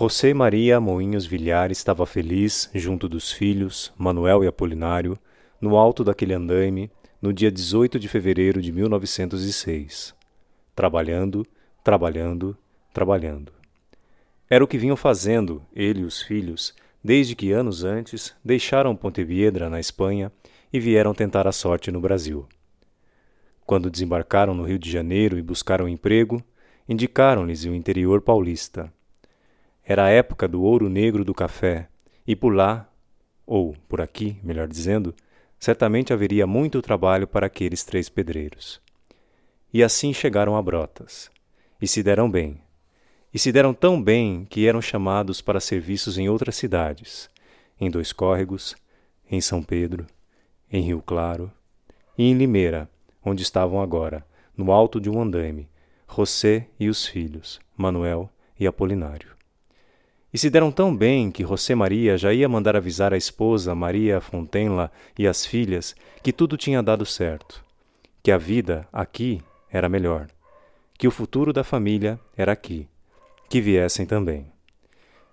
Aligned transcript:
José 0.00 0.32
Maria 0.32 0.80
Moinhos 0.80 1.26
Vilhar 1.26 1.70
estava 1.70 2.06
feliz, 2.06 2.70
junto 2.74 3.06
dos 3.06 3.30
filhos, 3.30 3.92
Manuel 3.98 4.42
e 4.42 4.46
Apolinário, 4.46 5.18
no 5.60 5.76
alto 5.76 6.02
daquele 6.02 6.32
andaime, 6.32 6.90
no 7.20 7.34
dia 7.34 7.52
18 7.52 8.00
de 8.00 8.08
fevereiro 8.08 8.62
de 8.62 8.72
1906. 8.72 10.14
Trabalhando, 10.74 11.46
trabalhando, 11.84 12.56
trabalhando. 12.94 13.52
Era 14.48 14.64
o 14.64 14.66
que 14.66 14.78
vinham 14.78 14.96
fazendo, 14.96 15.62
ele 15.70 16.00
e 16.00 16.04
os 16.04 16.22
filhos, 16.22 16.74
desde 17.04 17.36
que 17.36 17.52
anos 17.52 17.84
antes 17.84 18.34
deixaram 18.42 18.96
Pontevedra, 18.96 19.68
na 19.68 19.78
Espanha, 19.78 20.32
e 20.72 20.80
vieram 20.80 21.12
tentar 21.12 21.46
a 21.46 21.52
sorte 21.52 21.90
no 21.90 22.00
Brasil. 22.00 22.48
Quando 23.66 23.90
desembarcaram 23.90 24.54
no 24.54 24.64
Rio 24.64 24.78
de 24.78 24.90
Janeiro 24.90 25.36
e 25.36 25.42
buscaram 25.42 25.86
emprego, 25.86 26.42
indicaram-lhes 26.88 27.66
o 27.66 27.74
interior 27.74 28.22
paulista. 28.22 28.90
Era 29.90 30.04
a 30.04 30.08
época 30.08 30.46
do 30.46 30.62
ouro 30.62 30.88
negro 30.88 31.24
do 31.24 31.34
café, 31.34 31.88
e 32.24 32.36
por 32.36 32.54
lá, 32.54 32.88
ou 33.44 33.74
por 33.88 34.00
aqui, 34.00 34.38
melhor 34.40 34.68
dizendo, 34.68 35.12
certamente 35.58 36.12
haveria 36.12 36.46
muito 36.46 36.80
trabalho 36.80 37.26
para 37.26 37.46
aqueles 37.46 37.82
três 37.82 38.08
pedreiros. 38.08 38.80
E 39.74 39.82
assim 39.82 40.12
chegaram 40.14 40.54
a 40.54 40.62
Brotas, 40.62 41.28
e 41.82 41.88
se 41.88 42.04
deram 42.04 42.30
bem. 42.30 42.60
E 43.34 43.38
se 43.40 43.50
deram 43.50 43.74
tão 43.74 44.00
bem 44.00 44.46
que 44.48 44.64
eram 44.64 44.80
chamados 44.80 45.40
para 45.40 45.58
serviços 45.58 46.16
em 46.16 46.28
outras 46.28 46.54
cidades, 46.54 47.28
em 47.80 47.90
Dois 47.90 48.12
Córregos, 48.12 48.76
em 49.28 49.40
São 49.40 49.60
Pedro, 49.60 50.06
em 50.70 50.82
Rio 50.82 51.02
Claro 51.02 51.50
e 52.16 52.30
em 52.30 52.34
Limeira, 52.34 52.88
onde 53.24 53.42
estavam 53.42 53.82
agora, 53.82 54.24
no 54.56 54.70
alto 54.70 55.00
de 55.00 55.10
um 55.10 55.20
andaime, 55.20 55.68
José 56.08 56.68
e 56.78 56.88
os 56.88 57.04
filhos, 57.04 57.58
Manuel 57.76 58.30
e 58.56 58.68
Apolinário. 58.68 59.39
E 60.32 60.38
se 60.38 60.48
deram 60.48 60.70
tão 60.70 60.96
bem 60.96 61.30
que 61.30 61.44
José 61.44 61.74
Maria 61.74 62.16
já 62.16 62.32
ia 62.32 62.48
mandar 62.48 62.76
avisar 62.76 63.12
a 63.12 63.16
esposa 63.16 63.74
Maria 63.74 64.20
Fontenla 64.20 64.90
e 65.18 65.26
as 65.26 65.44
filhas 65.44 65.94
que 66.22 66.32
tudo 66.32 66.56
tinha 66.56 66.80
dado 66.82 67.04
certo, 67.04 67.64
que 68.22 68.30
a 68.30 68.38
vida 68.38 68.86
aqui 68.92 69.42
era 69.68 69.88
melhor, 69.88 70.28
que 70.96 71.08
o 71.08 71.10
futuro 71.10 71.52
da 71.52 71.64
família 71.64 72.18
era 72.36 72.52
aqui, 72.52 72.88
que 73.48 73.60
viessem 73.60 74.06
também. 74.06 74.46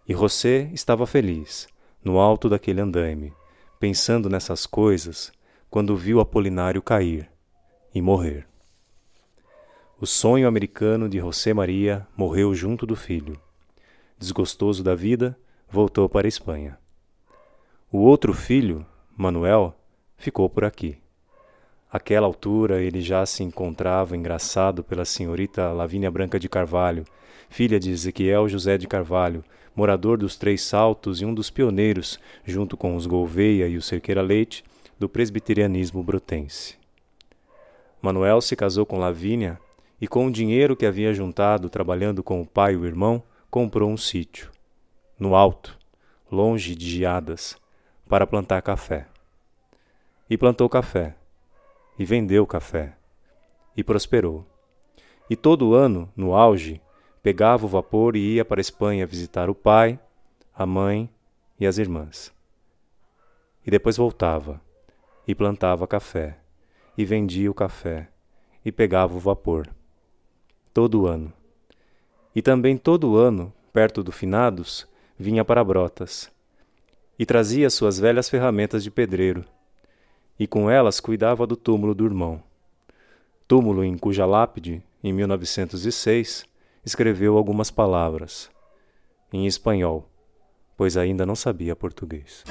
E 0.07 0.13
José 0.13 0.71
estava 0.73 1.05
feliz, 1.05 1.67
no 2.03 2.17
alto 2.17 2.49
daquele 2.49 2.81
andaime, 2.81 3.31
pensando 3.79 4.29
nessas 4.29 4.65
coisas, 4.65 5.31
quando 5.69 5.95
viu 5.95 6.19
Apolinário 6.19 6.81
cair 6.81 7.29
e 7.93 8.01
morrer. 8.01 8.47
O 9.99 10.07
sonho 10.07 10.47
americano 10.47 11.07
de 11.07 11.19
José 11.19 11.53
Maria 11.53 12.07
morreu 12.15 12.55
junto 12.55 12.85
do 12.85 12.95
filho 12.95 13.39
desgostoso 14.17 14.83
da 14.83 14.95
vida, 14.95 15.37
voltou 15.69 16.07
para 16.09 16.27
a 16.27 16.29
Espanha. 16.29 16.77
O 17.91 17.99
outro 17.99 18.33
filho, 18.33 18.85
Manuel, 19.15 19.73
ficou 20.17 20.49
por 20.49 20.65
aqui. 20.65 20.97
Àquela 21.91 22.27
altura 22.27 22.81
ele 22.81 23.01
já 23.01 23.25
se 23.25 23.43
encontrava 23.43 24.17
engraçado 24.17 24.83
pela 24.83 25.05
senhorita 25.05 25.71
Lavínia 25.71 26.11
Branca 26.11 26.39
de 26.39 26.49
Carvalho, 26.49 27.05
filha 27.49 27.79
de 27.79 27.91
Ezequiel 27.91 28.49
José 28.49 28.77
de 28.77 28.87
Carvalho, 28.87 29.43
morador 29.75 30.17
dos 30.17 30.35
Três 30.35 30.61
Saltos 30.63 31.21
e 31.21 31.25
um 31.25 31.33
dos 31.33 31.49
pioneiros, 31.49 32.19
junto 32.43 32.75
com 32.75 32.95
os 32.95 33.05
Gouveia 33.05 33.67
e 33.67 33.77
o 33.77 33.81
Cerqueira 33.81 34.21
Leite, 34.21 34.63
do 34.99 35.07
presbiterianismo 35.07 36.03
brutense. 36.03 36.75
Manuel 38.01 38.41
se 38.41 38.55
casou 38.55 38.85
com 38.85 38.97
Lavínia 38.97 39.59
e 40.01 40.07
com 40.07 40.25
o 40.25 40.31
dinheiro 40.31 40.75
que 40.75 40.85
havia 40.85 41.13
juntado 41.13 41.69
trabalhando 41.69 42.21
com 42.21 42.41
o 42.41 42.45
pai 42.45 42.73
e 42.73 42.77
o 42.77 42.85
irmão, 42.85 43.23
comprou 43.49 43.89
um 43.89 43.97
sítio, 43.97 44.51
no 45.17 45.35
alto, 45.35 45.77
longe 46.31 46.75
de 46.75 46.89
geadas, 46.89 47.57
para 48.07 48.27
plantar 48.27 48.61
café. 48.61 49.07
E 50.29 50.37
plantou 50.37 50.67
café, 50.69 51.15
e 51.97 52.05
vendeu 52.05 52.45
café, 52.45 52.95
e 53.75 53.83
prosperou. 53.83 54.45
E 55.29 55.35
todo 55.35 55.73
ano, 55.73 56.11
no 56.15 56.35
auge, 56.35 56.81
pegava 57.23 57.65
o 57.65 57.69
vapor 57.69 58.15
e 58.15 58.35
ia 58.35 58.45
para 58.45 58.59
a 58.59 58.61
Espanha 58.61 59.05
visitar 59.05 59.49
o 59.49 59.55
pai, 59.55 59.99
a 60.53 60.65
mãe 60.65 61.09
e 61.59 61.65
as 61.65 61.77
irmãs. 61.77 62.33
E 63.65 63.71
depois 63.71 63.97
voltava, 63.97 64.61
e 65.27 65.35
plantava 65.35 65.87
café, 65.87 66.39
e 66.97 67.03
vendia 67.03 67.51
o 67.51 67.53
café, 67.53 68.09
e 68.63 68.71
pegava 68.71 69.15
o 69.15 69.19
vapor. 69.19 69.69
Todo 70.73 71.05
ano. 71.05 71.36
E 72.37 72.41
também 72.43 72.77
todo 72.77 73.17
ano, 73.17 73.51
perto 73.73 74.03
do 74.03 74.11
finados, 74.11 74.87
vinha 75.17 75.43
para 75.43 75.63
Brotas. 75.63 76.29
E 77.17 77.25
trazia 77.25 77.67
suas 77.67 77.99
velhas 77.99 78.29
ferramentas 78.29 78.83
de 78.83 78.91
pedreiro. 78.91 79.43
E 80.37 80.45
com 80.45 80.69
elas 80.69 80.99
cuidava 80.99 81.47
do 81.47 81.57
túmulo 81.57 81.95
do 81.95 82.05
irmão. 82.05 82.39
Túmulo 83.47 83.83
em 83.83 83.97
cuja 83.97 84.23
lápide, 84.27 84.83
em 85.03 85.11
1906, 85.11 86.45
escreveu 86.85 87.35
algumas 87.39 87.71
palavras, 87.71 88.51
em 89.33 89.47
espanhol, 89.47 90.07
pois 90.77 90.95
ainda 90.95 91.25
não 91.25 91.35
sabia 91.35 91.75
português. 91.75 92.43